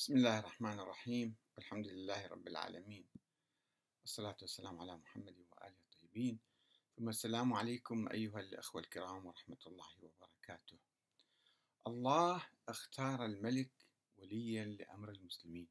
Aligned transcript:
بسم 0.00 0.16
الله 0.16 0.38
الرحمن 0.38 0.80
الرحيم. 0.80 1.36
والحمد 1.56 1.86
لله 1.86 2.26
رب 2.26 2.48
العالمين. 2.48 3.08
والصلاة 4.00 4.36
والسلام 4.40 4.80
على 4.80 4.96
محمد 4.96 5.36
وآله 5.38 5.76
الطيبين. 5.80 6.40
ثم 6.96 7.08
السلام 7.08 7.52
عليكم 7.52 8.08
أيها 8.08 8.40
الأخوة 8.40 8.80
الكرام 8.80 9.26
ورحمة 9.26 9.58
الله 9.66 9.88
وبركاته. 10.02 10.78
الله 11.86 12.46
اختار 12.68 13.24
الملك 13.24 13.70
وليا 14.18 14.64
لأمر 14.64 15.10
المسلمين. 15.10 15.68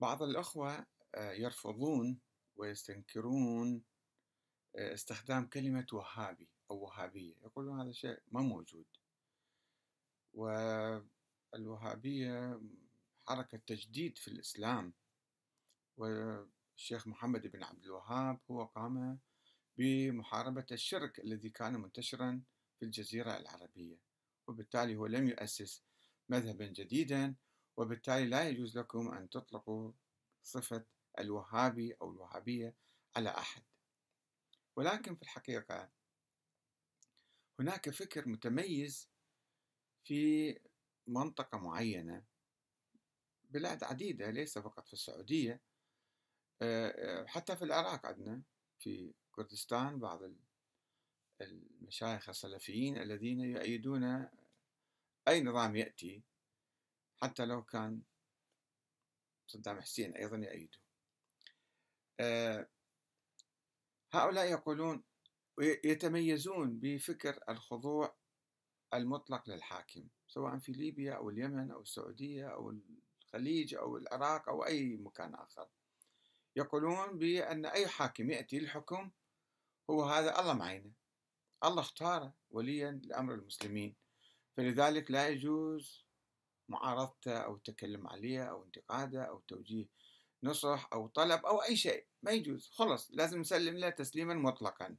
بعض 0.00 0.22
الأخوة 0.22 0.86
آه، 1.14 1.32
يرفضون 1.32 2.20
ويستنكرون 2.56 3.82
آه، 4.76 4.94
استخدام 4.94 5.46
كلمة 5.46 5.86
وهابي 5.92 6.48
أو 6.70 6.76
وهابية. 6.76 7.34
يقولون 7.42 7.80
هذا 7.80 7.92
شيء 7.92 8.18
ما 8.28 8.40
موجود. 8.40 8.86
والوهابية 11.52 12.60
حركة 13.28 13.58
تجديد 13.66 14.18
في 14.18 14.28
الإسلام. 14.28 14.92
والشيخ 15.96 17.06
محمد 17.06 17.46
بن 17.46 17.62
عبد 17.62 17.84
الوهاب 17.84 18.40
هو 18.50 18.64
قام 18.64 19.18
بمحاربة 19.76 20.66
الشرك 20.72 21.18
الذي 21.18 21.50
كان 21.50 21.72
منتشرا 21.80 22.42
في 22.78 22.84
الجزيرة 22.84 23.36
العربية. 23.36 23.96
وبالتالي 24.46 24.96
هو 24.96 25.06
لم 25.06 25.28
يؤسس 25.28 25.82
مذهبا 26.28 26.66
جديدا 26.66 27.34
وبالتالي 27.76 28.26
لا 28.26 28.48
يجوز 28.48 28.78
لكم 28.78 29.08
أن 29.08 29.30
تطلقوا 29.30 29.92
صفة 30.42 30.84
الوهابي 31.18 31.92
أو 32.02 32.12
الوهابية 32.12 32.74
على 33.16 33.30
أحد. 33.30 33.62
ولكن 34.76 35.16
في 35.16 35.22
الحقيقة 35.22 35.90
هناك 37.60 37.90
فكر 37.90 38.28
متميز 38.28 39.08
في 40.04 40.58
منطقة 41.06 41.58
معينة 41.58 42.24
بلاد 43.50 43.84
عديدة 43.84 44.30
ليس 44.30 44.58
فقط 44.58 44.86
في 44.86 44.92
السعودية. 44.92 45.60
حتى 47.26 47.56
في 47.56 47.64
العراق 47.64 48.06
عندنا 48.06 48.42
في 48.78 49.14
كردستان 49.32 49.98
بعض 49.98 50.20
المشايخ 51.40 52.28
السلفيين 52.28 52.98
الذين 52.98 53.40
يؤيدون 53.40 54.28
أي 55.28 55.42
نظام 55.42 55.76
يأتي 55.76 56.22
حتى 57.22 57.44
لو 57.44 57.62
كان 57.62 58.02
صدام 59.46 59.80
حسين 59.80 60.16
أيضا 60.16 60.36
يؤيده. 60.36 60.78
هؤلاء 64.12 64.50
يقولون 64.50 65.04
يتميزون 65.60 66.78
بفكر 66.80 67.40
الخضوع 67.48 68.16
المطلق 68.94 69.50
للحاكم 69.50 70.08
سواء 70.28 70.58
في 70.58 70.72
ليبيا 70.72 71.12
أو 71.12 71.30
اليمن 71.30 71.70
أو 71.70 71.80
السعودية 71.80 72.46
أو 72.46 72.74
الخليج 73.22 73.74
أو 73.74 73.96
العراق 73.96 74.48
أو 74.48 74.66
أي 74.66 74.96
مكان 74.96 75.34
آخر. 75.34 75.68
يقولون 76.56 77.18
بأن 77.18 77.66
أي 77.66 77.88
حاكم 77.88 78.30
يأتي 78.30 78.58
للحكم 78.58 79.10
هو 79.90 80.04
هذا 80.04 80.40
الله 80.40 80.52
معينه 80.52 80.92
الله 81.64 81.80
اختاره 81.80 82.34
وليا 82.50 83.00
لأمر 83.04 83.34
المسلمين. 83.34 83.94
فلذلك 84.56 85.10
لا 85.10 85.28
يجوز 85.28 86.04
معارضته 86.68 87.36
أو 87.38 87.54
التكلم 87.54 88.06
عليه 88.06 88.44
أو 88.44 88.64
انتقاده 88.64 89.22
أو 89.22 89.40
توجيه 89.48 89.88
نصح 90.42 90.88
أو 90.92 91.06
طلب 91.06 91.46
أو 91.46 91.62
أي 91.62 91.76
شيء 91.76 92.06
ما 92.22 92.30
يجوز. 92.30 92.70
خلص 92.70 93.10
لازم 93.12 93.40
نسلم 93.40 93.76
له 93.76 93.90
تسليما 93.90 94.34
مطلقا. 94.34 94.96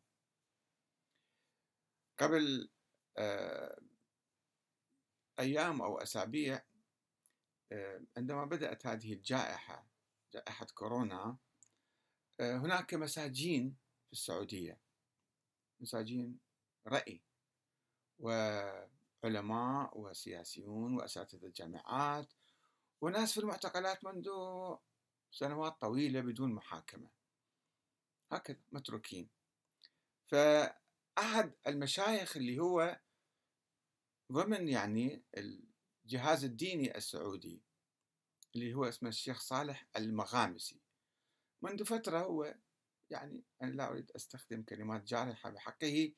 قبل 2.20 2.70
أيام 5.39 5.81
أو 5.81 5.97
أسابيع 5.97 6.61
آه، 7.72 8.02
عندما 8.17 8.45
بدأت 8.45 8.88
هذه 8.88 9.14
الجائحة 9.14 9.88
جائحة 10.33 10.66
كورونا 10.66 11.38
آه، 12.39 12.58
هناك 12.58 12.94
مساجين 12.94 13.75
في 14.07 14.13
السعودية. 14.13 14.79
مساجين 15.79 16.40
رأي 16.88 17.22
وعلماء 18.19 20.00
وسياسيون 20.00 20.96
وأساتذة 20.96 21.46
الجامعات 21.46 22.34
وناس 23.02 23.34
في 23.34 23.40
المعتقلات 23.40 24.03
منذ 24.03 24.29
سنوات 25.31 25.81
طويلة 25.81 26.22
بدون 26.22 26.53
محاكمة. 26.53 27.09
هكذا 28.31 28.57
متروكين. 28.72 29.29
فأحد 31.16 31.53
المشايخ 31.68 32.38
اللي 32.38 32.59
هو 32.59 33.00
ضمن 34.31 34.68
يعني 34.68 35.24
الجهاز 35.38 36.44
الديني 36.44 36.97
السعودي 36.97 37.62
اللي 38.56 38.74
هو 38.74 38.85
اسمه 38.85 39.09
الشيخ 39.09 39.41
صالح 39.41 39.88
المغامسي. 39.97 40.81
منذ 41.62 41.85
فترة 41.85 42.19
هو 42.19 42.56
يعني 43.09 43.44
أنا 43.62 43.72
لا 43.72 43.90
أريد 43.90 44.12
أستخدم 44.12 44.63
كلمات 44.63 45.03
جارحة 45.03 45.50
بحقه 45.50 46.13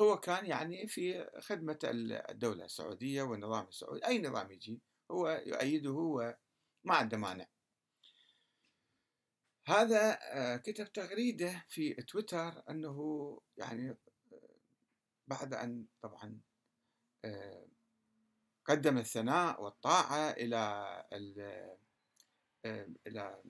هو 0.00 0.20
كان 0.20 0.46
يعني 0.46 0.86
في 0.86 1.30
خدمة 1.38 1.78
الدولة 1.84 2.64
السعودية 2.64 3.22
والنظام 3.22 3.68
السعودي 3.68 4.06
أي 4.06 4.22
نظام 4.22 4.50
يجي 4.52 4.80
هو 5.10 5.42
يؤيده 5.46 5.90
وما 5.92 6.94
عنده 6.94 7.16
مانع. 7.16 7.46
هذا 9.66 10.18
آه، 10.22 10.56
كتب 10.56 10.92
تغريدة 10.92 11.64
في 11.68 11.94
تويتر 11.94 12.62
أنه 12.70 13.40
يعني 13.56 13.96
بعد 15.30 15.54
أن 15.54 15.86
طبعا 16.02 16.40
آه، 17.24 17.66
قدم 18.64 18.98
الثناء 18.98 19.62
والطاعة 19.62 20.30
إلى 20.30 20.56
آه، 22.64 22.88
إلى 23.06 23.42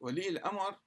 ولي 0.00 0.28
الأمر 0.28 0.78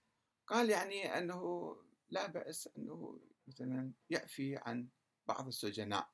قال 0.47 0.69
يعني 0.69 1.17
أنه 1.17 1.75
لا 2.09 2.27
بأس 2.27 2.69
أنه 2.77 3.19
مثلا 3.47 3.91
يعفي 4.09 4.57
عن 4.57 4.87
بعض 5.27 5.47
السجناء. 5.47 6.09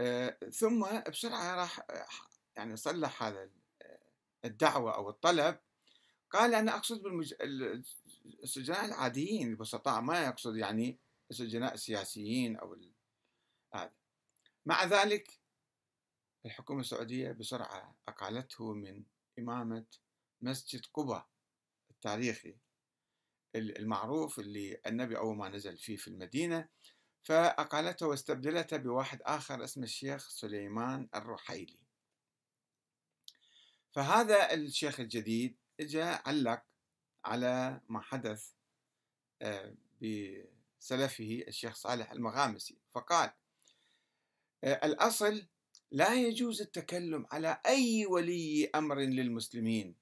آه، 0.00 0.38
ثم 0.50 1.00
بسرعة 1.08 1.54
راح 1.54 1.80
يعني 2.56 2.76
صلح 2.76 3.22
هذا 3.22 3.50
الدعوة 4.44 4.94
أو 4.94 5.10
الطلب. 5.10 5.58
قال 6.30 6.54
أنا 6.54 6.76
أقصد 6.76 7.02
بالمج... 7.02 7.34
السجناء 8.42 8.84
العاديين 8.84 9.48
البسطاء 9.50 10.00
ما 10.00 10.24
يقصد 10.24 10.56
يعني 10.56 10.98
السجناء 11.30 11.74
السياسيين 11.74 12.56
أو 12.56 12.76
هذا. 13.74 13.92
مع 14.66 14.84
ذلك 14.84 15.40
الحكومة 16.46 16.80
السعودية 16.80 17.32
بسرعة 17.32 17.96
أقالته 18.08 18.74
من 18.74 19.04
إمامة 19.38 19.86
مسجد 20.40 20.86
قبة 20.94 21.24
التاريخي 21.90 22.56
المعروف 23.54 24.38
اللي 24.38 24.80
النبي 24.86 25.18
أول 25.18 25.36
ما 25.36 25.48
نزل 25.48 25.78
فيه 25.78 25.96
في 25.96 26.08
المدينة 26.08 26.68
فأقالته 27.22 28.06
واستبدلته 28.06 28.76
بواحد 28.76 29.22
آخر 29.22 29.64
اسمه 29.64 29.84
الشيخ 29.84 30.28
سليمان 30.28 31.08
الرحيلي. 31.14 31.80
فهذا 33.92 34.54
الشيخ 34.54 35.00
الجديد 35.00 35.56
جاء 35.80 36.28
علق 36.28 36.62
على 37.24 37.80
ما 37.88 38.00
حدث 38.00 38.52
آه، 39.42 39.74
بسلفه 40.02 41.44
الشيخ 41.48 41.74
صالح 41.74 42.12
المغامسي. 42.12 42.78
فقال 42.90 43.32
الأصل 44.64 45.46
لا 45.90 46.14
يجوز 46.14 46.60
التكلم 46.60 47.26
على 47.32 47.60
أي 47.66 48.06
ولي 48.06 48.70
أمر 48.74 48.98
للمسلمين. 48.98 49.96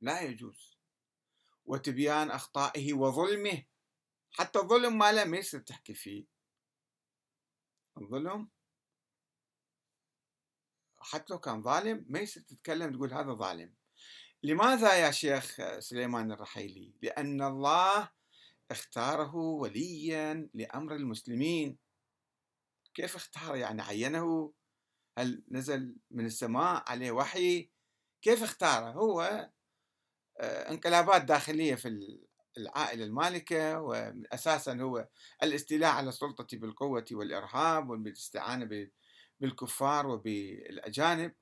لا 0.00 0.20
يجوز. 0.20 0.78
وتبيان 1.64 2.30
أخطائه 2.30 2.92
وظلمه. 2.92 3.62
حتى 4.30 4.58
الظلم 4.58 4.98
ما 4.98 5.12
له 5.12 5.24
ما 5.24 5.36
يصير 5.36 5.60
تحكي 5.60 5.94
فيه. 5.94 6.26
الظلم 7.98 8.48
حتى 11.00 11.32
لو 11.32 11.38
كان 11.38 11.62
ظالم 11.62 12.06
ما 12.08 12.20
يصير 12.20 12.42
تتكلم 12.42 12.92
تقول 12.92 13.12
هذا 13.14 13.32
ظالم. 13.32 13.74
لماذا 14.42 14.94
يا 14.94 15.10
شيخ 15.10 15.78
سليمان 15.78 16.32
الرحيلي؟ 16.32 16.92
لأن 17.02 17.42
الله 17.42 18.10
اختاره 18.70 19.34
وليا 19.34 20.50
لأمر 20.54 20.94
المسلمين. 20.94 21.78
كيف 23.00 23.16
اختار؟ 23.16 23.56
يعني 23.56 23.82
عينه؟ 23.82 24.52
هل 25.18 25.44
نزل 25.50 25.96
من 26.10 26.26
السماء 26.26 26.84
عليه 26.90 27.10
وحي؟ 27.10 27.70
كيف 28.22 28.42
اختاره؟ 28.42 28.90
هو 28.90 29.50
آه، 30.40 30.70
انقلابات 30.70 31.24
داخلية 31.24 31.74
في 31.74 32.18
العائلة 32.58 33.04
المالكة 33.04 33.80
وأساسا 33.80 34.74
هو 34.74 35.08
الاستيلاء 35.42 35.92
على 35.92 36.08
السلطة 36.08 36.58
بالقوة 36.58 37.04
والإرهاب 37.12 37.90
وبالاستعانة 37.90 38.88
بالكفار 39.40 40.06
وبالأجانب 40.06 41.34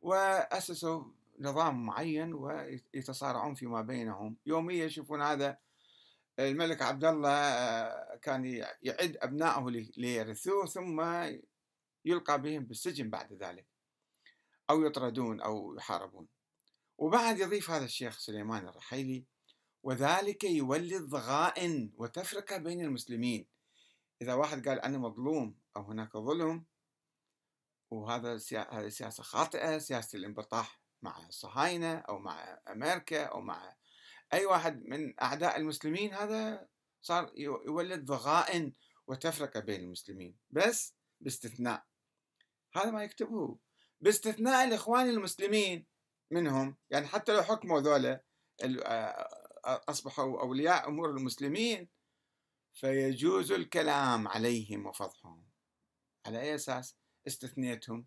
وأسسوا 0.00 1.04
نظام 1.40 1.86
معين 1.86 2.34
ويتصارعون 2.34 3.54
فيما 3.54 3.82
بينهم. 3.82 4.36
يوميا 4.46 4.84
يشوفون 4.84 5.22
هذا 5.22 5.58
الملك 6.38 6.82
عبد 6.82 7.04
الله 7.04 7.30
آه، 7.30 8.16
كان 8.16 8.44
يعد 8.82 9.16
أبنائه 9.22 9.90
ليرثوه 9.96 10.66
ثم 10.66 11.00
يلقى 12.04 12.42
بهم 12.42 12.64
بالسجن 12.64 13.10
بعد 13.10 13.32
ذلك. 13.32 13.66
أو 14.70 14.84
يطردون 14.84 15.40
أو 15.40 15.76
يحاربون. 15.76 16.28
وبعد 16.98 17.38
يضيف 17.38 17.70
هذا 17.70 17.84
الشيخ 17.84 18.18
سليمان 18.18 18.68
الرحيلي 18.68 19.24
وذلك 19.82 20.44
يولد 20.44 21.02
ضغائن 21.02 21.92
وتفرقة 21.96 22.56
بين 22.56 22.80
المسلمين. 22.80 23.46
إذا 24.22 24.34
واحد 24.34 24.68
قال 24.68 24.80
أنا 24.80 24.98
مظلوم 24.98 25.56
أو 25.76 25.82
هناك 25.82 26.16
ظلم 26.16 26.64
وهذا 27.90 28.38
هذه 28.52 28.88
سياسة 28.88 29.22
خاطئة 29.22 29.78
سياسة 29.78 30.16
الانبطاح 30.16 30.80
مع 31.02 31.26
الصهاينة 31.26 31.94
أو 31.94 32.18
مع 32.18 32.58
أمريكا 32.68 33.24
أو 33.24 33.40
مع 33.40 33.76
أي 34.34 34.46
واحد 34.46 34.84
من 34.84 35.20
أعداء 35.22 35.56
المسلمين 35.56 36.14
هذا 36.14 36.68
صار 37.02 37.32
يولد 37.36 38.04
ضغائن 38.04 38.72
وتفرقة 39.06 39.60
بين 39.60 39.80
المسلمين 39.80 40.36
بس 40.50 40.94
باستثناء. 41.20 41.84
هذا 42.74 42.90
ما 42.90 43.04
يكتبه 43.04 43.58
باستثناء 44.00 44.68
الإخوان 44.68 45.08
المسلمين 45.08 45.86
منهم 46.30 46.76
يعني 46.90 47.06
حتى 47.06 47.36
لو 47.36 47.42
حكموا 47.42 47.80
ذولا 47.80 48.24
أصبحوا 49.64 50.40
أولياء 50.40 50.88
أمور 50.88 51.10
المسلمين 51.10 51.88
فيجوز 52.72 53.52
الكلام 53.52 54.28
عليهم 54.28 54.86
وفضحهم. 54.86 55.44
على 56.26 56.40
أي 56.40 56.54
أساس؟ 56.54 56.96
استثنيتهم. 57.26 58.06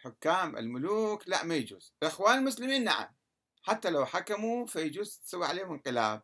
الحكام 0.00 0.56
الملوك 0.56 1.28
لا 1.28 1.44
ما 1.44 1.54
يجوز. 1.54 1.94
الإخوان 2.02 2.38
المسلمين 2.38 2.84
نعم. 2.84 3.14
حتى 3.62 3.90
لو 3.90 4.06
حكموا 4.06 4.66
فيجوز 4.66 5.18
تسوي 5.18 5.46
عليهم 5.46 5.72
انقلاب. 5.72 6.22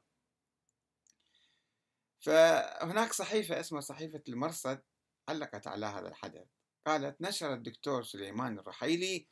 فهناك 2.20 3.12
صحيفة 3.12 3.60
اسمها 3.60 3.80
صحيفة 3.80 4.22
المرصد 4.28 4.82
علقت 5.28 5.66
على 5.66 5.86
هذا 5.86 6.08
الحدث. 6.08 6.46
قالت 6.86 7.20
نشر 7.20 7.54
الدكتور 7.54 8.02
سليمان 8.02 8.58
الرحيلي 8.58 9.26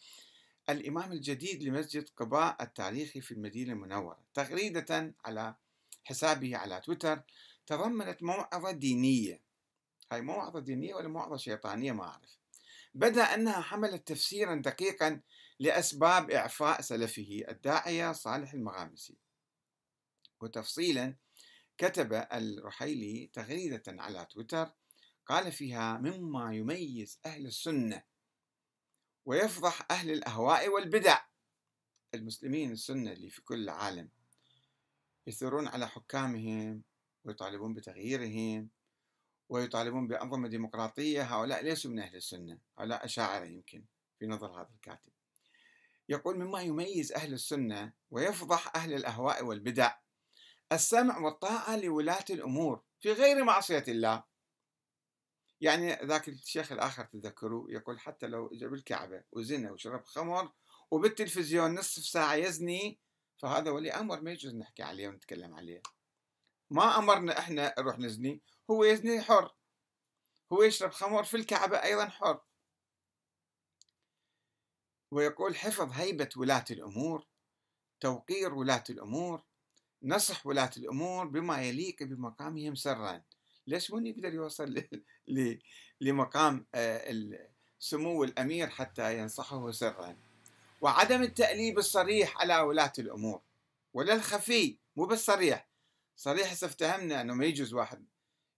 الإمام 0.68 1.12
الجديد 1.12 1.62
لمسجد 1.62 2.08
قباء 2.16 2.62
التاريخي 2.62 3.20
في 3.20 3.32
المدينة 3.34 3.72
المنورة 3.72 4.18
تغريدة 4.34 5.14
على 5.24 5.54
حسابه 6.04 6.56
على 6.56 6.80
تويتر 6.80 7.22
تضمنت 7.66 8.22
موعظة 8.22 8.70
دينية. 8.70 9.40
هاي 10.12 10.20
موعظة 10.22 10.60
دينية 10.60 10.94
ولا 10.94 11.08
موعظة 11.08 11.36
شيطانية؟ 11.36 11.92
ما 11.92 12.04
أعرف. 12.04 12.43
بدأ 12.94 13.22
أنها 13.22 13.60
حملت 13.60 14.08
تفسيرا 14.08 14.54
دقيقا 14.54 15.20
لأسباب 15.58 16.30
إعفاء 16.30 16.80
سلفه 16.80 17.42
الداعية 17.48 18.12
صالح 18.12 18.52
المغامسي. 18.52 19.16
وتفصيلا 20.40 21.16
كتب 21.78 22.12
الرحيلي 22.32 23.30
تغريدة 23.32 23.82
على 23.88 24.26
تويتر 24.30 24.72
قال 25.26 25.52
فيها 25.52 25.98
مما 25.98 26.54
يميز 26.54 27.20
أهل 27.26 27.46
السنة 27.46 28.02
ويفضح 29.24 29.86
أهل 29.90 30.10
الأهواء 30.10 30.68
والبدع. 30.68 31.24
المسلمين 32.14 32.72
السنة 32.72 33.12
اللي 33.12 33.30
في 33.30 33.42
كل 33.42 33.62
العالم 33.62 34.08
يثورون 35.26 35.68
على 35.68 35.88
حكامهم 35.88 36.82
ويطالبون 37.24 37.74
بتغييرهم 37.74 38.70
ويطالبون 39.48 40.06
بأنظمة 40.06 40.48
ديمقراطية. 40.48 41.22
هؤلاء 41.22 41.64
ليسوا 41.64 41.90
من 41.90 41.98
أهل 41.98 42.16
السنة 42.16 42.58
هؤلاء 42.78 43.04
أشاعرة 43.04 43.44
يمكن 43.44 43.84
في 44.18 44.26
نظر 44.26 44.60
هذا 44.60 44.70
الكاتب. 44.74 45.12
يقول 46.08 46.38
مما 46.38 46.62
يميز 46.62 47.12
أهل 47.12 47.32
السنة 47.32 47.92
ويفضح 48.10 48.76
أهل 48.76 48.94
الأهواء 48.94 49.44
والبدع 49.44 49.96
السمع 50.72 51.18
والطاعة 51.18 51.76
لولاة 51.76 52.24
الأمور 52.30 52.82
في 53.00 53.12
غير 53.12 53.44
معصية 53.44 53.84
الله. 53.88 54.24
يعني 55.60 55.94
ذاك 55.94 56.28
الشيخ 56.28 56.72
الآخر 56.72 57.04
تذكروا 57.04 57.70
يقول 57.70 58.00
حتى 58.00 58.26
لو 58.26 58.46
اجى 58.46 58.66
بالكعبة 58.66 59.24
وزنى 59.32 59.70
وشرب 59.70 60.04
خمر 60.04 60.52
وبالتلفزيون 60.90 61.74
نصف 61.74 62.04
ساعة 62.04 62.34
يزني 62.34 62.98
فهذا 63.38 63.70
ولي 63.70 63.92
أمر 63.92 64.20
ما 64.20 64.32
يجوز 64.32 64.54
نحكي 64.54 64.82
عليه 64.82 65.08
ونتكلم 65.08 65.54
عليه. 65.54 65.82
ما 66.70 66.98
أمرنا 66.98 67.38
إحنا 67.38 67.74
نروح 67.78 67.98
نزني 67.98 68.40
هو 68.70 68.84
يزني 68.84 69.20
حر. 69.20 69.54
هو 70.52 70.62
يشرب 70.62 70.90
خمر 70.90 71.24
في 71.24 71.36
الكعبة 71.36 71.82
أيضا 71.82 72.08
حر. 72.08 72.40
ويقول 75.10 75.56
حفظ 75.56 75.92
هيبة 75.92 76.28
ولاة 76.36 76.64
الأمور 76.70 77.26
توقير 78.00 78.54
ولاة 78.54 78.84
الأمور 78.90 79.42
نصح 80.02 80.46
ولاة 80.46 80.70
الأمور 80.76 81.26
بما 81.26 81.62
يليق 81.62 82.02
بمقامهم 82.02 82.74
سرا. 82.74 83.22
ليش 83.66 83.90
من 83.90 84.06
يقدر 84.06 84.34
يوصل 84.34 84.84
لمقام 86.00 86.66
آه، 86.74 87.48
سمو 87.78 88.24
الأمير 88.24 88.68
حتى 88.68 89.18
ينصحه 89.18 89.70
سرا. 89.70 90.16
وعدم 90.80 91.22
التأليب 91.22 91.78
الصريح 91.78 92.40
على 92.40 92.60
ولاة 92.60 92.92
الأمور. 92.98 93.40
ولا 93.94 94.14
الخفي 94.14 94.78
مو 94.96 95.04
بالصريح 95.04 95.68
صريح. 96.16 96.52
هسه 96.52 96.66
افتهمنا 96.66 97.20
أنه 97.20 97.34
ما 97.34 97.44
يجوز 97.44 97.74
واحد 97.74 98.04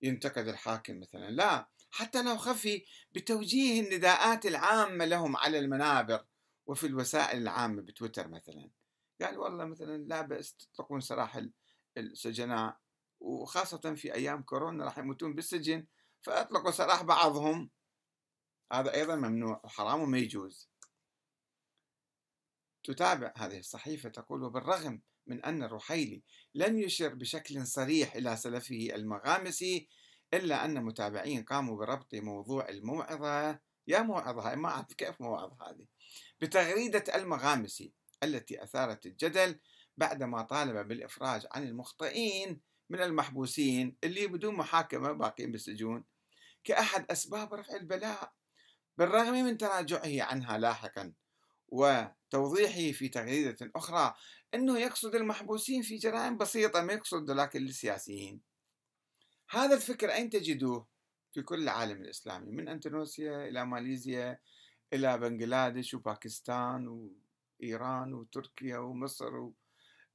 ينتقد 0.02 0.48
الحاكم 0.48 1.00
مثلا. 1.00 1.30
لا 1.30 1.68
حتى 1.90 2.22
لو 2.22 2.36
خفي 2.36 2.84
بتوجيه 3.12 3.80
النداءات 3.80 4.46
العامة 4.46 5.04
لهم 5.04 5.36
على 5.36 5.58
المنابر 5.58 6.26
وفي 6.66 6.86
الوسائل 6.86 7.42
العامة 7.42 7.82
بتويتر 7.82 8.28
مثلا. 8.28 8.70
قال 9.22 9.38
والله 9.38 9.64
مثلا 9.64 9.96
لا 9.96 10.22
بأس 10.22 10.54
تطلقون 10.54 11.00
سراح 11.00 11.42
السجناء 11.96 12.78
وخاصة 13.20 13.94
في 13.94 14.14
أيام 14.14 14.42
كورونا 14.42 14.84
راح 14.84 14.98
يموتون 14.98 15.34
بالسجن 15.34 15.86
فأطلقوا 16.22 16.70
سراح 16.70 17.02
بعضهم. 17.02 17.70
هذا 18.72 18.94
أيضا 18.94 19.16
ممنوع 19.16 19.60
وحرام 19.64 20.00
وما 20.00 20.18
يجوز. 20.18 20.70
تتابع 22.84 23.32
هذه 23.36 23.58
الصحيفة 23.58 24.08
تقول 24.08 24.42
وبالرغم 24.42 25.02
من 25.26 25.44
أن 25.44 25.62
الرحيلي 25.62 26.22
لم 26.54 26.78
يشر 26.78 27.14
بشكل 27.14 27.66
صريح 27.66 28.14
إلى 28.14 28.36
سلفه 28.36 28.88
المغامسي 28.94 29.88
إلا 30.34 30.64
أن 30.64 30.84
متابعين 30.84 31.42
قاموا 31.42 31.76
بربط 31.76 32.14
موضوع 32.14 32.68
الموعظة. 32.68 33.58
يا 33.86 34.00
موعظة 34.02 34.54
ما 34.54 34.68
أعرف 34.68 34.94
كيف 34.94 35.20
موعظة 35.20 35.56
هذه؟ 35.70 35.86
بتغريدة 36.40 37.04
المغامسي 37.14 37.92
التي 38.22 38.62
أثارت 38.62 39.06
الجدل 39.06 39.60
بعدما 39.96 40.42
طالب 40.42 40.88
بالإفراج 40.88 41.46
عن 41.52 41.62
المخطئين 41.68 42.60
من 42.90 43.02
المحبوسين 43.02 43.96
اللي 44.04 44.26
بدون 44.26 44.54
محاكمة 44.54 45.12
باقين 45.12 45.52
بالسجون 45.52 46.04
كأحد 46.64 47.10
أسباب 47.10 47.54
رفع 47.54 47.76
البلاء. 47.76 48.32
بالرغم 48.98 49.32
من 49.32 49.58
تراجعه 49.58 50.22
عنها 50.22 50.58
لاحقا 50.58 51.12
وتوضيحه 51.68 52.92
في 52.92 53.08
تغريدة 53.08 53.70
أخرى 53.76 54.14
أنه 54.54 54.78
يقصد 54.78 55.14
المحبوسين 55.14 55.82
في 55.82 55.96
جرائم 55.96 56.36
بسيطة 56.36 56.82
ما 56.82 56.92
يقصد 56.92 57.30
ذلك 57.30 57.56
السياسيين. 57.56 58.40
هذا 59.50 59.74
الفكر 59.74 60.12
أين 60.12 60.30
تجدوه؟ 60.30 60.86
في 61.32 61.42
كل 61.42 61.62
العالم 61.62 62.02
الإسلامي 62.02 62.52
من 62.52 62.68
أندونيسيا 62.68 63.48
إلى 63.48 63.66
ماليزيا 63.66 64.38
إلى 64.92 65.18
بنغلاديش 65.18 65.94
وباكستان 65.94 66.88
وإيران 66.88 68.14
وتركيا 68.14 68.78
ومصر 68.78 69.36
و... 69.36 69.54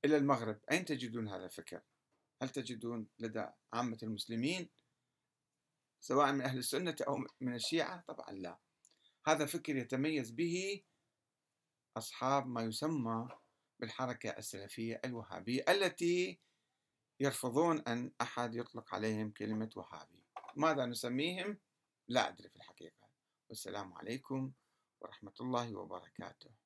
إلى 0.06 0.18
المغرب. 0.18 0.60
أين 0.72 0.86
تجدون 0.86 1.28
هذا 1.28 1.46
الفكر؟ 1.46 1.82
هل 2.42 2.50
تجدون 2.50 3.08
لدى 3.20 3.46
عامة 3.74 3.98
المسلمين 4.04 4.70
سواء 6.00 6.32
من 6.32 6.42
أهل 6.42 6.58
السنة 6.58 6.96
أو 7.08 7.26
من 7.42 7.56
الشيعة؟ 7.56 8.04
طبعا 8.08 8.32
لا. 8.32 8.58
هذا 9.28 9.46
فكر 9.46 9.76
يتميز 9.76 10.32
به 10.32 10.82
أصحاب 11.98 12.48
ما 12.48 12.62
يسمى 12.62 13.28
بالحركة 13.80 14.30
السلفية 14.30 15.02
الوهابية 15.06 15.66
التي 15.70 16.40
يرفضون 17.20 17.80
أن 17.80 18.12
أحد 18.22 18.56
يطلق 18.56 18.96
عليهم 18.96 19.32
كلمة 19.32 19.70
وهابي. 19.76 20.24
ماذا 20.56 20.86
نسميهم؟ 20.86 21.58
لا 22.08 22.30
أدري 22.30 22.50
في 22.50 22.56
الحقيقة. 22.56 23.08
والسلام 23.50 23.94
عليكم 23.94 24.52
ورحمة 25.02 25.34
الله 25.42 25.76
وبركاته. 25.76 26.61